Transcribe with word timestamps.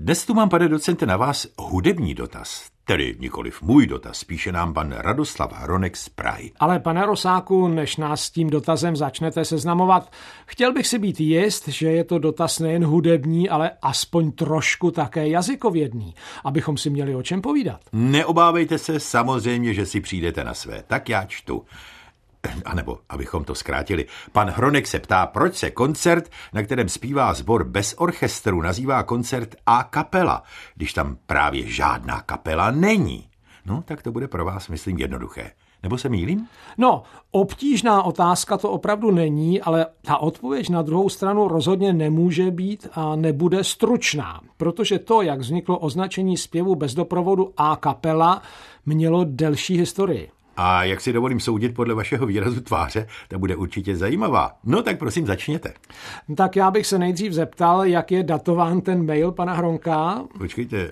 Dnes 0.00 0.26
tu 0.26 0.34
mám, 0.34 0.48
pane 0.48 0.68
docente, 0.68 1.06
na 1.06 1.16
vás 1.16 1.46
hudební 1.58 2.14
dotaz. 2.14 2.66
Tedy 2.84 3.16
nikoliv 3.18 3.62
můj 3.62 3.86
dotaz, 3.86 4.18
spíše 4.18 4.52
nám 4.52 4.74
pan 4.74 4.92
Radoslav 4.92 5.52
Hronek 5.52 5.96
z 5.96 6.08
Prahy. 6.08 6.52
Ale 6.60 6.80
pane 6.80 7.06
Rosáku, 7.06 7.68
než 7.68 7.96
nás 7.96 8.22
s 8.22 8.30
tím 8.30 8.50
dotazem 8.50 8.96
začnete 8.96 9.44
seznamovat, 9.44 10.12
chtěl 10.46 10.72
bych 10.72 10.86
si 10.86 10.98
být 10.98 11.20
jist, 11.20 11.68
že 11.68 11.90
je 11.90 12.04
to 12.04 12.18
dotaz 12.18 12.58
nejen 12.58 12.84
hudební, 12.84 13.48
ale 13.48 13.70
aspoň 13.82 14.32
trošku 14.32 14.90
také 14.90 15.28
jazykovědný, 15.28 16.14
abychom 16.44 16.76
si 16.76 16.90
měli 16.90 17.14
o 17.14 17.22
čem 17.22 17.42
povídat. 17.42 17.80
Neobávejte 17.92 18.78
se, 18.78 19.00
samozřejmě, 19.00 19.74
že 19.74 19.86
si 19.86 20.00
přijdete 20.00 20.44
na 20.44 20.54
své. 20.54 20.82
Tak 20.86 21.08
já 21.08 21.24
čtu. 21.24 21.64
A 22.64 22.74
nebo, 22.74 22.98
abychom 23.08 23.44
to 23.44 23.54
zkrátili, 23.54 24.06
pan 24.32 24.50
Hronek 24.50 24.86
se 24.86 24.98
ptá, 24.98 25.26
proč 25.26 25.56
se 25.56 25.70
koncert, 25.70 26.30
na 26.52 26.62
kterém 26.62 26.88
zpívá 26.88 27.34
sbor 27.34 27.64
bez 27.64 27.94
orchestru, 27.98 28.62
nazývá 28.62 29.02
koncert 29.02 29.54
a 29.66 29.82
kapela, 29.82 30.42
když 30.74 30.92
tam 30.92 31.16
právě 31.26 31.66
žádná 31.66 32.20
kapela 32.20 32.70
není. 32.70 33.28
No, 33.66 33.82
tak 33.82 34.02
to 34.02 34.12
bude 34.12 34.28
pro 34.28 34.44
vás, 34.44 34.68
myslím, 34.68 34.98
jednoduché. 34.98 35.50
Nebo 35.82 35.98
se 35.98 36.08
mýlím? 36.08 36.48
No, 36.78 37.02
obtížná 37.30 38.02
otázka 38.02 38.58
to 38.58 38.70
opravdu 38.70 39.10
není, 39.10 39.60
ale 39.60 39.86
ta 40.02 40.16
odpověď 40.16 40.68
na 40.68 40.82
druhou 40.82 41.08
stranu 41.08 41.48
rozhodně 41.48 41.92
nemůže 41.92 42.50
být 42.50 42.88
a 42.92 43.16
nebude 43.16 43.64
stručná, 43.64 44.40
protože 44.56 44.98
to, 44.98 45.22
jak 45.22 45.40
vzniklo 45.40 45.78
označení 45.78 46.36
zpěvu 46.36 46.74
bez 46.74 46.94
doprovodu 46.94 47.52
a 47.56 47.76
kapela, 47.76 48.42
mělo 48.86 49.24
delší 49.24 49.78
historii. 49.78 50.30
A 50.60 50.84
jak 50.84 51.00
si 51.00 51.12
dovolím 51.12 51.40
soudit 51.40 51.74
podle 51.74 51.94
vašeho 51.94 52.26
výrazu 52.26 52.60
tváře, 52.60 53.06
ta 53.28 53.38
bude 53.38 53.56
určitě 53.56 53.96
zajímavá. 53.96 54.52
No 54.64 54.82
tak 54.82 54.98
prosím, 54.98 55.26
začněte. 55.26 55.72
Tak 56.36 56.56
já 56.56 56.70
bych 56.70 56.86
se 56.86 56.98
nejdřív 56.98 57.32
zeptal, 57.32 57.84
jak 57.84 58.10
je 58.12 58.22
datován 58.22 58.80
ten 58.80 59.06
mail 59.06 59.32
pana 59.32 59.52
Hronka. 59.54 60.22
Počkejte, 60.38 60.76
eh, 60.76 60.88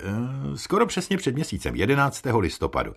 skoro 0.55 0.85
přesně 0.85 1.17
před 1.17 1.35
měsícem, 1.35 1.75
11. 1.75 2.39
listopadu. 2.39 2.93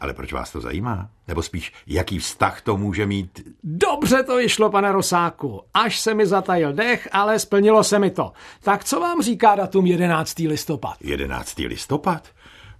Ale 0.00 0.14
proč 0.14 0.32
vás 0.32 0.52
to 0.52 0.60
zajímá? 0.60 1.08
Nebo 1.28 1.42
spíš, 1.42 1.72
jaký 1.86 2.18
vztah 2.18 2.60
to 2.60 2.76
může 2.76 3.06
mít? 3.06 3.40
Dobře 3.64 4.22
to 4.22 4.36
vyšlo, 4.36 4.70
pane 4.70 4.92
Rosáku. 4.92 5.62
Až 5.74 6.00
se 6.00 6.14
mi 6.14 6.26
zatajil 6.26 6.72
dech, 6.72 7.08
ale 7.12 7.38
splnilo 7.38 7.84
se 7.84 7.98
mi 7.98 8.10
to. 8.10 8.32
Tak 8.60 8.84
co 8.84 9.00
vám 9.00 9.22
říká 9.22 9.54
datum 9.54 9.86
11. 9.86 10.38
listopad? 10.38 10.96
11. 11.00 11.58
listopad? 11.58 12.28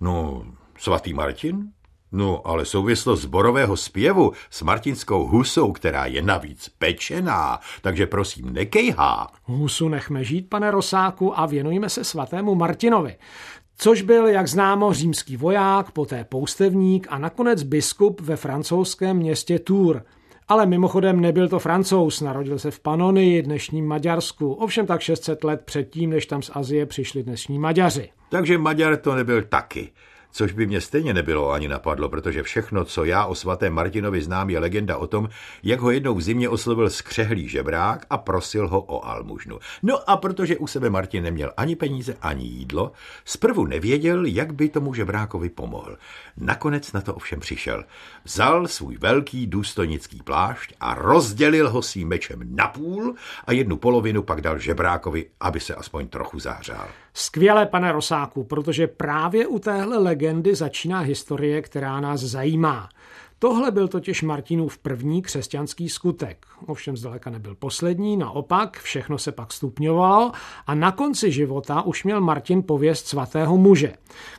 No, 0.01 0.45
svatý 0.79 1.15
Martin? 1.15 1.73
No, 2.12 2.47
ale 2.47 2.64
souvislost 2.64 3.20
zborového 3.20 3.77
zpěvu 3.77 4.33
s 4.51 4.62
martinskou 4.62 5.27
husou, 5.27 5.73
která 5.73 6.06
je 6.06 6.23
navíc 6.23 6.69
pečená, 6.78 7.61
takže 7.83 8.06
prosím 8.06 8.53
nekejhá. 8.53 9.27
Husu 9.45 9.89
nechme 9.89 10.25
žít, 10.25 10.48
pane 10.48 10.70
Rosáku, 10.70 11.39
a 11.39 11.47
věnujme 11.47 11.89
se 11.89 12.05
svatému 12.05 12.55
Martinovi 12.55 13.17
což 13.78 14.03
byl, 14.03 14.27
jak 14.27 14.48
známo, 14.48 14.92
římský 14.92 15.37
voják, 15.37 15.91
poté 15.91 16.25
poustevník 16.25 17.06
a 17.11 17.19
nakonec 17.19 17.62
biskup 17.62 18.20
ve 18.20 18.37
francouzském 18.37 19.17
městě 19.17 19.59
Tours. 19.59 20.03
Ale 20.48 20.67
mimochodem 20.67 21.20
nebyl 21.20 21.48
to 21.48 21.59
francouz, 21.59 22.20
narodil 22.20 22.59
se 22.59 22.70
v 22.70 22.81
Panonii, 22.81 23.43
dnešním 23.43 23.87
Maďarsku, 23.87 24.53
ovšem 24.53 24.87
tak 24.87 25.00
600 25.00 25.45
let 25.45 25.62
předtím, 25.65 26.11
než 26.11 26.27
tam 26.27 26.43
z 26.43 26.50
Azie 26.55 26.87
přišli 26.87 27.22
dnešní 27.22 27.59
Maďaři. 27.59 28.11
Takže 28.28 28.59
Maďar 28.59 28.97
to 28.97 29.15
nebyl 29.15 29.43
taky 29.43 29.93
což 30.33 30.53
by 30.53 30.67
mě 30.67 30.81
stejně 30.81 31.15
nebylo 31.15 31.51
ani 31.51 31.69
napadlo, 31.69 32.09
protože 32.09 32.43
všechno, 32.43 32.84
co 32.84 33.05
já 33.05 33.25
o 33.27 33.34
svatém 33.34 33.73
Martinovi 33.73 34.23
znám, 34.23 34.51
je 34.51 34.59
legenda 34.59 34.97
o 34.97 35.07
tom, 35.07 35.29
jak 35.62 35.81
ho 35.81 35.91
jednou 35.91 36.15
v 36.15 36.23
zimě 36.23 36.48
oslovil 36.48 36.91
skřehlý 36.91 37.48
žebrák 37.48 38.07
a 38.11 38.19
prosil 38.19 38.69
ho 38.69 38.81
o 38.81 39.06
almužnu. 39.06 39.59
No 39.83 40.11
a 40.11 40.17
protože 40.17 40.56
u 40.56 40.67
sebe 40.67 40.91
Martin 40.91 41.25
neměl 41.25 41.53
ani 41.56 41.77
peníze, 41.77 42.17
ani 42.23 42.45
jídlo, 42.45 42.93
zprvu 43.25 43.67
nevěděl, 43.67 44.25
jak 44.25 44.55
by 44.55 44.69
tomu 44.69 44.95
žebrákovi 44.95 45.49
pomohl. 45.49 45.99
Nakonec 46.37 46.93
na 46.93 47.01
to 47.01 47.15
ovšem 47.15 47.41
přišel. 47.41 47.84
Vzal 48.25 48.69
svůj 48.69 48.97
velký 48.97 49.47
důstojnický 49.47 50.23
plášť 50.23 50.72
a 50.81 50.95
rozdělil 50.95 51.71
ho 51.71 51.83
svým 51.83 52.09
mečem 52.09 52.56
na 52.56 52.69
půl 52.69 53.15
a 53.45 53.53
jednu 53.53 53.77
polovinu 53.77 54.22
pak 54.22 54.41
dal 54.41 54.59
žebrákovi, 54.59 55.27
aby 55.41 55.60
se 55.60 55.75
aspoň 55.75 56.09
trochu 56.09 56.39
zahřál. 56.39 56.89
Skvěle, 57.15 57.67
pane 57.67 57.93
Rosáku, 57.93 58.45
protože 58.45 58.87
právě 58.87 59.47
u 59.47 59.59
téhle 59.59 59.99
legendy 59.99 60.55
začíná 60.55 60.99
historie, 61.01 61.63
která 61.63 62.01
nás 62.01 62.21
zajímá. 62.21 62.89
Tohle 63.41 63.71
byl 63.71 63.88
totiž 63.88 64.22
Martinův 64.22 64.78
první 64.78 65.22
křesťanský 65.22 65.88
skutek. 65.88 66.47
Ovšem 66.66 66.97
zdaleka 66.97 67.31
nebyl 67.31 67.54
poslední, 67.54 68.16
naopak 68.16 68.78
všechno 68.78 69.19
se 69.19 69.32
pak 69.32 69.53
stupňovalo 69.53 70.32
a 70.66 70.75
na 70.75 70.93
konci 70.93 71.32
života 71.32 71.82
už 71.82 72.04
měl 72.04 72.21
Martin 72.21 72.62
pověst 72.62 73.06
svatého 73.06 73.56
muže. 73.56 73.93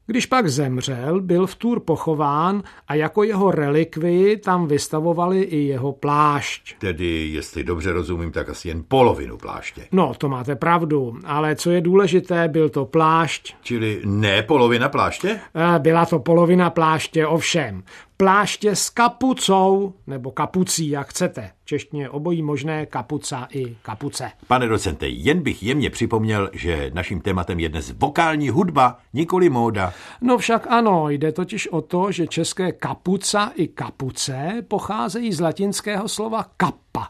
Když 0.07 0.25
pak 0.25 0.47
zemřel, 0.47 1.21
byl 1.21 1.47
v 1.47 1.55
Tour 1.55 1.79
pochován 1.79 2.63
a 2.87 2.95
jako 2.95 3.23
jeho 3.23 3.51
relikvii 3.51 4.37
tam 4.37 4.67
vystavovali 4.67 5.41
i 5.41 5.57
jeho 5.57 5.91
plášť. 5.91 6.75
Tedy, 6.79 7.29
jestli 7.33 7.63
dobře 7.63 7.91
rozumím, 7.91 8.31
tak 8.31 8.49
asi 8.49 8.67
jen 8.67 8.83
polovinu 8.87 9.37
pláště. 9.37 9.87
No, 9.91 10.13
to 10.17 10.29
máte 10.29 10.55
pravdu, 10.55 11.17
ale 11.25 11.55
co 11.55 11.71
je 11.71 11.81
důležité, 11.81 12.47
byl 12.47 12.69
to 12.69 12.85
plášť. 12.85 13.55
Čili 13.61 14.01
ne 14.05 14.43
polovina 14.43 14.89
pláště? 14.89 15.39
Eh, 15.55 15.79
byla 15.79 16.05
to 16.05 16.19
polovina 16.19 16.69
pláště, 16.69 17.27
ovšem 17.27 17.83
pláště 18.21 18.75
s 18.75 18.89
kapucou, 18.89 19.93
nebo 20.07 20.31
kapucí, 20.31 20.89
jak 20.89 21.07
chcete. 21.07 21.51
Češtně 21.65 22.09
obojí 22.09 22.41
možné, 22.41 22.85
kapuca 22.85 23.47
i 23.51 23.75
kapuce. 23.81 24.31
Pane 24.47 24.67
docente, 24.67 25.07
jen 25.07 25.41
bych 25.41 25.63
jemně 25.63 25.89
připomněl, 25.89 26.49
že 26.53 26.91
naším 26.93 27.21
tématem 27.21 27.59
je 27.59 27.69
dnes 27.69 27.93
vokální 27.97 28.49
hudba, 28.49 28.97
nikoli 29.13 29.49
móda. 29.49 29.93
No 30.21 30.37
však 30.37 30.67
ano, 30.69 31.09
jde 31.09 31.31
totiž 31.31 31.67
o 31.67 31.81
to, 31.81 32.11
že 32.11 32.27
české 32.27 32.71
kapuca 32.71 33.51
i 33.55 33.67
kapuce 33.67 34.63
pocházejí 34.67 35.33
z 35.33 35.39
latinského 35.39 36.07
slova 36.07 36.45
kappa. 36.57 37.07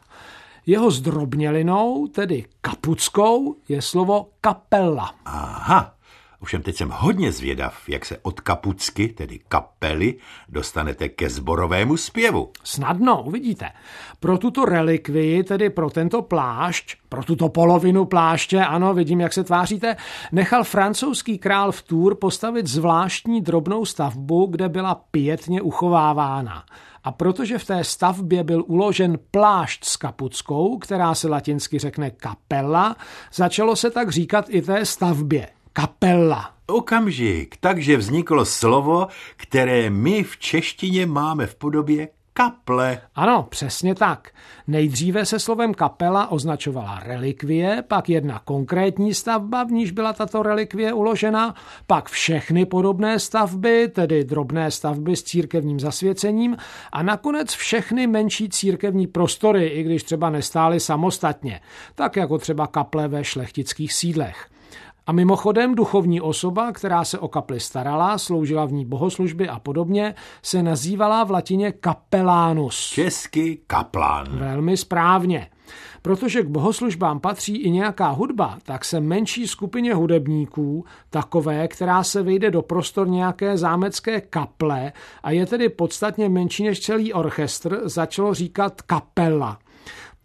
Jeho 0.65 0.91
zdrobnělinou, 0.91 2.07
tedy 2.07 2.45
kapuckou, 2.61 3.55
je 3.69 3.81
slovo 3.81 4.29
kapella. 4.41 5.15
Aha, 5.25 5.93
Ovšem 6.41 6.61
teď 6.61 6.75
jsem 6.75 6.89
hodně 6.89 7.31
zvědav, 7.31 7.89
jak 7.89 8.05
se 8.05 8.17
od 8.21 8.39
kapucky, 8.39 9.07
tedy 9.07 9.39
kapely, 9.47 10.15
dostanete 10.49 11.09
ke 11.09 11.29
zborovému 11.29 11.97
zpěvu. 11.97 12.51
Snadno, 12.63 13.23
uvidíte. 13.23 13.69
Pro 14.19 14.37
tuto 14.37 14.65
relikvii, 14.65 15.43
tedy 15.43 15.69
pro 15.69 15.89
tento 15.89 16.21
plášť, 16.21 16.95
pro 17.09 17.23
tuto 17.23 17.49
polovinu 17.49 18.05
pláště, 18.05 18.59
ano, 18.59 18.93
vidím, 18.93 19.19
jak 19.19 19.33
se 19.33 19.43
tváříte, 19.43 19.95
nechal 20.31 20.63
francouzský 20.63 21.37
král 21.37 21.71
v 21.71 21.81
Tour 21.81 22.15
postavit 22.15 22.67
zvláštní 22.67 23.41
drobnou 23.41 23.85
stavbu, 23.85 24.45
kde 24.45 24.69
byla 24.69 24.95
pětně 24.95 25.61
uchovávána. 25.61 26.63
A 27.03 27.11
protože 27.11 27.57
v 27.57 27.65
té 27.65 27.83
stavbě 27.83 28.43
byl 28.43 28.63
uložen 28.67 29.19
plášť 29.31 29.85
s 29.85 29.97
kapuckou, 29.97 30.77
která 30.77 31.15
se 31.15 31.27
latinsky 31.27 31.79
řekne 31.79 32.11
kapela, 32.11 32.95
začalo 33.33 33.75
se 33.75 33.91
tak 33.91 34.09
říkat 34.09 34.45
i 34.49 34.61
té 34.61 34.85
stavbě 34.85 35.47
kapela. 35.79 36.51
Okamžik, 36.67 37.55
takže 37.59 37.97
vzniklo 37.97 38.45
slovo, 38.45 39.07
které 39.35 39.89
my 39.89 40.23
v 40.23 40.37
češtině 40.37 41.05
máme 41.05 41.47
v 41.47 41.55
podobě 41.55 42.07
kaple. 42.33 43.01
Ano, 43.15 43.47
přesně 43.49 43.95
tak. 43.95 44.31
Nejdříve 44.67 45.25
se 45.25 45.39
slovem 45.39 45.73
kapela 45.73 46.31
označovala 46.31 46.99
relikvie, 46.99 47.83
pak 47.87 48.09
jedna 48.09 48.41
konkrétní 48.45 49.13
stavba, 49.13 49.63
v 49.63 49.71
níž 49.71 49.91
byla 49.91 50.13
tato 50.13 50.43
relikvie 50.43 50.93
uložena, 50.93 51.55
pak 51.87 52.09
všechny 52.09 52.65
podobné 52.65 53.19
stavby, 53.19 53.87
tedy 53.87 54.23
drobné 54.23 54.71
stavby 54.71 55.15
s 55.15 55.23
církevním 55.23 55.79
zasvěcením 55.79 56.57
a 56.91 57.03
nakonec 57.03 57.53
všechny 57.53 58.07
menší 58.07 58.49
církevní 58.49 59.07
prostory, 59.07 59.67
i 59.67 59.83
když 59.83 60.03
třeba 60.03 60.29
nestály 60.29 60.79
samostatně, 60.79 61.61
tak 61.95 62.15
jako 62.15 62.37
třeba 62.37 62.67
kaple 62.67 63.07
ve 63.07 63.23
šlechtických 63.23 63.93
sídlech. 63.93 64.49
A 65.09 65.11
mimochodem 65.11 65.75
duchovní 65.75 66.21
osoba, 66.21 66.71
která 66.71 67.03
se 67.03 67.19
o 67.19 67.27
kapli 67.27 67.59
starala, 67.59 68.17
sloužila 68.17 68.65
v 68.65 68.71
ní 68.71 68.85
bohoslužby 68.85 69.49
a 69.49 69.59
podobně, 69.59 70.15
se 70.41 70.63
nazývala 70.63 71.23
v 71.23 71.31
latině 71.31 71.71
kapelánus. 71.71 72.89
Česky 72.89 73.59
kaplán. 73.67 74.27
Velmi 74.31 74.77
správně. 74.77 75.49
Protože 76.01 76.43
k 76.43 76.47
bohoslužbám 76.47 77.19
patří 77.19 77.57
i 77.57 77.69
nějaká 77.69 78.09
hudba, 78.09 78.57
tak 78.63 78.85
se 78.85 78.99
menší 78.99 79.47
skupině 79.47 79.93
hudebníků, 79.93 80.85
takové, 81.09 81.67
která 81.67 82.03
se 82.03 82.23
vejde 82.23 82.51
do 82.51 82.61
prostor 82.61 83.07
nějaké 83.07 83.57
zámecké 83.57 84.21
kaple 84.21 84.91
a 85.23 85.31
je 85.31 85.45
tedy 85.45 85.69
podstatně 85.69 86.29
menší 86.29 86.63
než 86.63 86.79
celý 86.79 87.13
orchestr, 87.13 87.81
začalo 87.83 88.33
říkat 88.33 88.81
kapela. 88.81 89.59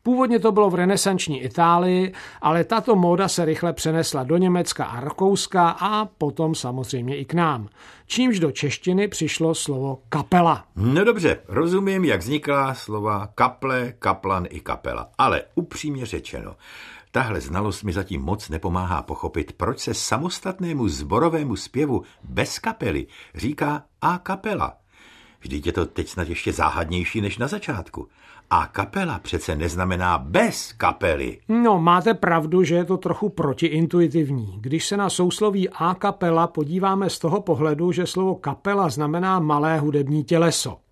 Původně 0.05 0.39
to 0.39 0.53
bylo 0.53 0.71
v 0.71 0.75
renesanční 0.75 1.43
Itálii, 1.43 2.13
ale 2.43 2.65
tato 2.65 2.97
móda 2.97 3.29
se 3.29 3.45
rychle 3.45 3.73
přenesla 3.73 4.25
do 4.25 4.37
Německa 4.37 4.85
a 4.85 5.01
Rakouska 5.01 5.69
a 5.71 6.05
potom 6.05 6.55
samozřejmě 6.55 7.17
i 7.17 7.25
k 7.25 7.35
nám. 7.35 7.69
Čímž 8.07 8.39
do 8.39 8.53
češtiny 8.53 9.09
přišlo 9.09 9.55
slovo 9.55 9.99
kapela. 10.09 10.65
No 10.77 11.05
dobře, 11.05 11.39
rozumím, 11.49 12.05
jak 12.05 12.21
vznikla 12.21 12.75
slova 12.75 13.29
kaple, 13.35 13.93
kaplan 13.99 14.47
i 14.51 14.61
kapela. 14.61 15.11
Ale 15.19 15.43
upřímně 15.55 16.07
řečeno, 16.07 16.57
tahle 17.11 17.41
znalost 17.41 17.83
mi 17.83 17.93
zatím 17.93 18.23
moc 18.23 18.49
nepomáhá 18.49 19.03
pochopit, 19.03 19.53
proč 19.53 19.79
se 19.79 19.95
samostatnému 19.95 20.89
zborovému 20.89 21.57
zpěvu 21.57 22.03
bez 22.23 22.59
kapely 22.59 23.07
říká 23.35 23.83
a 24.01 24.19
kapela. 24.19 24.84
Vždyť 25.45 25.67
je 25.67 25.73
to 25.73 25.87
teď 25.87 26.09
snad 26.09 26.29
ještě 26.29 26.53
záhadnější 26.53 27.21
než 27.21 27.39
na 27.39 27.47
začátku. 27.47 28.09
A 28.51 28.67
kapela 28.67 29.19
přece 29.19 29.57
neznamená 29.57 30.19
bez 30.19 30.73
kapely. 30.73 31.39
No, 31.49 31.79
máte 31.81 32.15
pravdu, 32.15 32.65
že 32.65 32.75
je 32.75 32.85
to 32.85 32.97
trochu 32.97 33.29
protiintuitivní. 33.29 34.59
Když 34.61 34.87
se 34.87 34.97
na 34.97 35.11
sousloví 35.11 35.69
a 35.69 35.95
kapela 35.95 36.47
podíváme 36.47 37.11
z 37.11 37.19
toho 37.19 37.41
pohledu, 37.41 37.93
že 37.93 38.07
slovo 38.07 38.35
kapela 38.35 38.89
znamená 38.89 39.41
malé 39.41 39.79
hudební 39.79 40.25
těleso. 40.25 40.84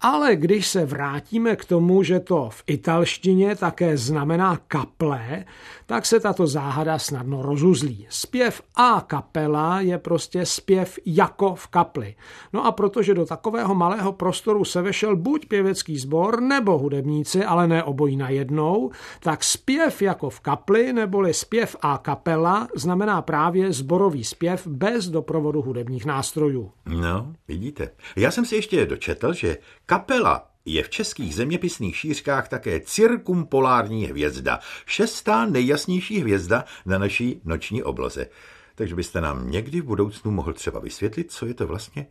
Ale 0.00 0.36
když 0.36 0.66
se 0.66 0.86
vrátíme 0.86 1.56
k 1.56 1.64
tomu, 1.64 2.02
že 2.02 2.20
to 2.20 2.50
v 2.50 2.62
italštině 2.66 3.56
také 3.56 3.96
znamená 3.96 4.56
kaple, 4.68 5.44
tak 5.86 6.06
se 6.06 6.20
tato 6.20 6.46
záhada 6.46 6.98
snadno 6.98 7.42
rozuzlí. 7.42 8.06
Zpěv 8.10 8.62
a 8.74 9.04
kapela 9.06 9.80
je 9.80 9.98
prostě 9.98 10.46
zpěv 10.46 10.98
jako 11.06 11.54
v 11.54 11.66
kapli. 11.66 12.14
No 12.52 12.66
a 12.66 12.72
protože 12.72 13.14
do 13.14 13.26
takového 13.26 13.74
malého 13.74 14.12
prostoru 14.12 14.64
se 14.64 14.82
vešel 14.82 15.16
buď 15.16 15.48
pěvecký 15.48 15.98
sbor 15.98 16.40
nebo 16.40 16.78
hudebníci, 16.78 17.44
ale 17.44 17.68
ne 17.68 17.82
obojí 17.82 18.16
najednou, 18.16 18.90
tak 19.20 19.44
zpěv 19.44 20.02
jako 20.02 20.30
v 20.30 20.40
kapli 20.40 20.92
neboli 20.92 21.34
zpěv 21.34 21.76
a 21.82 21.98
kapela 21.98 22.68
znamená 22.74 23.22
právě 23.22 23.72
zborový 23.72 24.24
zpěv 24.24 24.66
bez 24.66 25.08
doprovodu 25.08 25.62
hudebních 25.62 26.06
nástrojů. 26.06 26.70
No, 26.86 27.32
vidíte. 27.48 27.90
Já 28.16 28.30
jsem 28.30 28.44
si 28.44 28.54
ještě 28.54 28.86
dočetl, 28.86 29.32
že 29.32 29.56
kapela 29.88 30.50
je 30.64 30.82
v 30.82 30.90
českých 30.90 31.34
zeměpisných 31.34 31.96
šířkách 31.96 32.48
také 32.48 32.80
cirkumpolární 32.80 34.06
hvězda, 34.06 34.60
šestá 34.86 35.46
nejjasnější 35.46 36.20
hvězda 36.20 36.64
na 36.86 36.98
naší 36.98 37.40
noční 37.44 37.82
obloze. 37.82 38.26
Takže 38.74 38.94
byste 38.94 39.20
nám 39.20 39.50
někdy 39.50 39.80
v 39.80 39.84
budoucnu 39.84 40.30
mohl 40.30 40.52
třeba 40.52 40.80
vysvětlit, 40.80 41.32
co 41.32 41.46
je 41.46 41.54
to 41.54 41.66
vlastně 41.66 42.06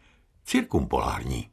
cirkumpolární. 0.45 1.50